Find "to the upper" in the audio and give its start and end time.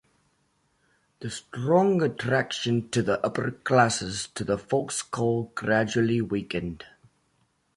2.89-3.51